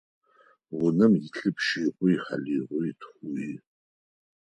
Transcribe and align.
Унэм 0.83 1.13
илъэп 1.25 1.57
щыгъуи, 1.65 2.15
хьалыгъуи, 2.23 2.89
тхъуи. 2.99 3.51